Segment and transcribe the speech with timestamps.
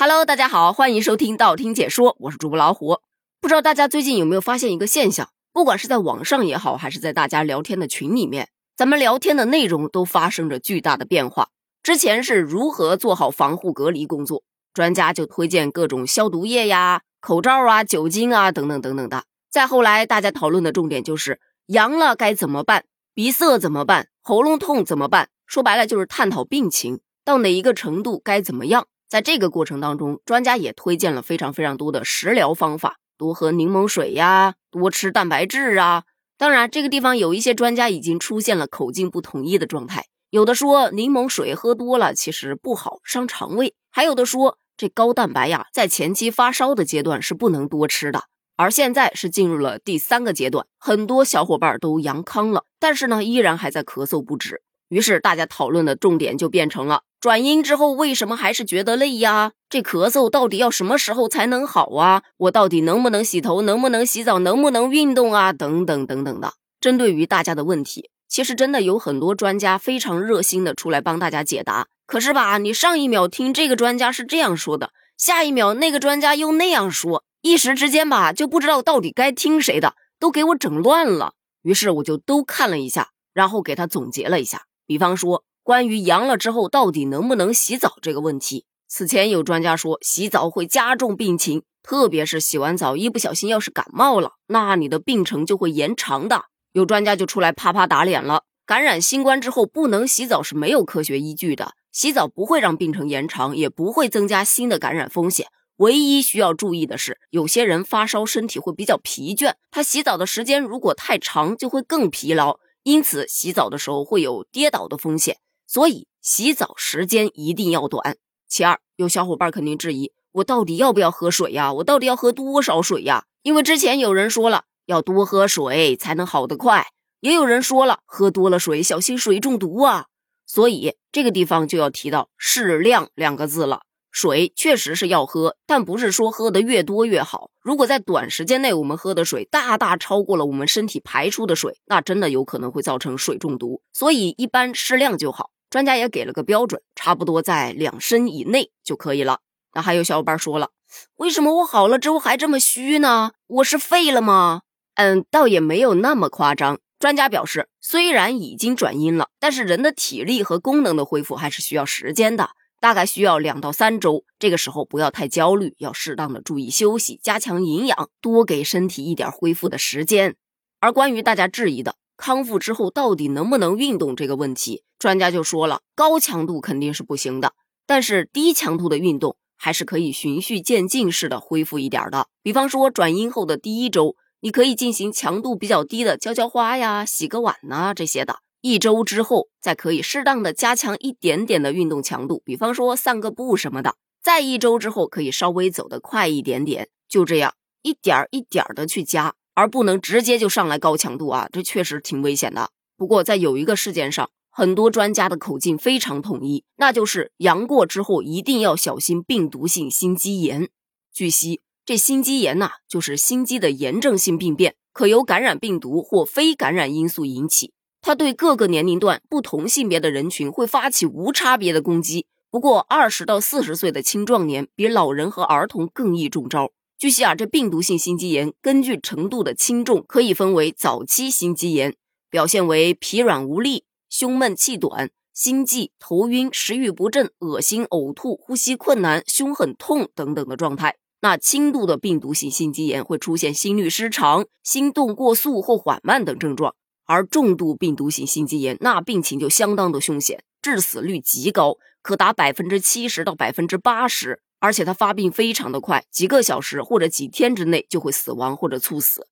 [0.00, 3.00] Hello，大家好，欢迎收听道听解说，我是主播老虎。
[3.40, 5.30] 不知道大家最近有没有发现一个现象？
[5.52, 11.48] 不管是在网上也好，还是在大家聊天的群里面，咱们聊天的内容都发生着巨大的变化。
[11.82, 19.24] 之前是如何做好防护隔离工作，专家就推荐各种消毒液呀、口罩啊、酒精啊等等等等的。
[19.50, 22.84] 再后来，大家讨论的重点就是阳了该怎么办，
[23.14, 25.30] 鼻塞怎么办，喉咙痛怎么办？
[25.44, 28.86] 说白了就是探讨病情到哪一个程度该怎么样。
[29.08, 36.04] 在这个过程当中，专家也推荐了非常非常多的食疗方法，多喝柠檬水呀，多吃蛋白质啊。
[36.36, 48.24] 当然，这个地方有一些专家已经出现了口径不统一的状态，有的说柠檬水喝多了其实不好，伤肠胃；还有的说这高蛋白呀，在前期发烧的阶段是不能多吃的。
[48.56, 54.62] 而现在是进入了第三个阶段，很多小伙伴都阳康了，但是呢，依然还在咳嗽不止。
[54.88, 57.02] 于是大家讨论的重点就变成了。
[57.20, 59.50] 转阴之后为什么还是觉得累呀？
[59.68, 62.22] 这咳嗽到底要什么时候才能好啊？
[62.36, 63.60] 我到底能不能洗头？
[63.62, 64.38] 能不能洗澡？
[64.38, 65.52] 能不能运动啊？
[65.52, 66.54] 等等等等的。
[66.80, 71.88] 针对于大家的问题，其实真的有很多专家非常热心的出来帮大家解答。
[72.06, 81.32] 可是吧，你上一秒听这个专家是这样说的，下一秒那个专家又那样说，一时之间吧就不知道到底该听谁的，都给我整乱了。
[81.62, 84.62] 于是我就都看了一下，然后给他总结了一下。
[84.86, 85.42] 比方说。
[85.68, 96.46] 关于阳了之后到底能不能洗澡这个问题，此前有专家说洗澡会加重病情，特别是洗完澡一不小心要是感冒了，那你的病程就会延长的。
[96.72, 105.48] 有专家就出来啪啪打脸了，感染新冠之后不能洗澡是没有科学依据的，洗澡不会让病程延长，也不会增加新的感染风险。
[105.76, 115.36] 唯一需要注意的是，有些人发烧身体会比较疲倦，他洗澡的时间如果太长就会更疲劳，因此洗澡的时候会有跌倒的风险。
[115.68, 118.16] 所以洗澡时间一定要短。
[118.48, 121.72] 其二，有小伙伴肯定质疑我到底要不要喝水呀？
[121.74, 123.26] 我到底要喝多少水呀？
[123.42, 126.86] 因为之前有人说了要多喝水才能好得快，
[127.20, 130.06] 也有人说了喝多了水小心水中毒啊。
[130.46, 133.82] 所以这个地方就要提到适量两个字了。
[134.10, 137.50] 水确实是要喝，但不是说喝的越多越好。
[137.60, 143.82] 如果在短时间内我们喝的水大大超过了我们身体排出的水，那真的有可能会造成水中毒。
[143.92, 145.50] 所以一般适量就好。
[145.70, 149.40] 专家也给了个标准，差不多在两升以内就可以了。
[149.74, 150.70] 那还有小伙伴说了，
[151.16, 153.32] 为什么我好了之后还这么虚呢？
[153.46, 154.62] 我是废了吗？
[154.94, 156.80] 嗯，倒也没有那么夸张。
[156.98, 164.24] 专家表示，虽然已经转阴了，但是人的体力和功能的恢复还是需要时间的，大概需要两到三周。
[164.38, 170.34] 这个时候不要太焦虑，要适当的注意休息，加强营养，多给身体一点恢复的时间。
[170.80, 177.54] 而关于大家质疑的，康复之后到底能不能运动这个问题，专家就说了，高强度肯定是不行的，
[177.86, 182.26] 但是低强度的运动还是可以循序渐进式的恢复一点的。
[182.42, 188.40] 比方说转阴后的第一周，你可以进行强度比较低的浇浇花呀、洗个碗呐这些的。
[188.60, 193.94] 一周之后，再可以适当的加强一点点的运动强度，比方说散个步什么的。
[194.20, 199.34] 再一周之后，可以稍微走得快一点点，就这样一点一点的去加。
[199.58, 202.70] 而不能直接就上来高强度啊，这确实挺危险的。
[202.96, 210.68] 不过在有一个事件上，很多专家的口径非常统一，那就是阳过之后一定要小心病毒性心肌炎。
[211.12, 217.72] 据悉，这心肌炎呐，就是心肌的炎症性病变，可由感染病毒或非感染因素引起。
[218.00, 222.26] 它对各个年龄段、不同性别的人群会发起无差别的攻击。
[222.48, 226.70] 不过，二十到四十岁的青壮年比老人和儿童更易中招。
[226.98, 231.94] 据悉啊，这病毒性心肌炎根据程度的轻重，可以分为早期心肌炎，
[232.28, 240.96] 表现为疲软无力、胸闷气短、心悸、头晕、食欲不振、恶心、呕吐、呼吸困难、胸很痛等等的状态。
[241.20, 246.74] 那轻度的病毒性心肌炎会出现心律失常、心动过速或缓慢等症状，
[247.06, 254.42] 而重度病毒性心肌炎那病情就相当的凶险，致死率极高，可达百分之七十到百分之八十。
[254.60, 259.28] 而且它发病非常的快，几个小时或者几天之内就会死亡或者猝死。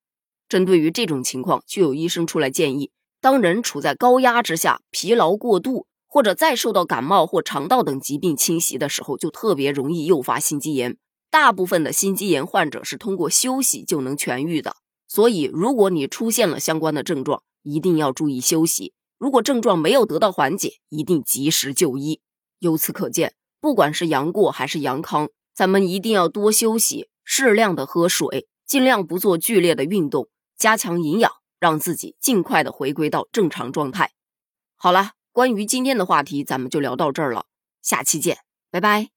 [0.49, 2.91] 针对于这种情况，就有医生出来建议：
[3.21, 10.97] 当人处在高压之下、疲劳过度，或者再受到感冒或肠道等疾病侵袭的时候，就特别容易诱发心肌炎。
[11.29, 14.77] 大部分的心肌炎患者是通过休息就能痊愈的，
[15.09, 18.95] 所以如果你出现了相关的症状，一定要注意休息。
[19.19, 22.21] 如果症状没有得到缓解，一定及时就医。
[22.61, 23.35] 由此可见。
[23.61, 34.13] 不管是阳过还是阳康，咱们一定要多休息，适量的喝水，尽量不做剧烈的运动，加强营养，让自己尽快的回归到正常状态。
[34.77, 37.47] 好了，关于今天的话题，咱们就聊到这儿了，
[37.83, 38.39] 下期见，
[38.71, 39.16] 拜拜。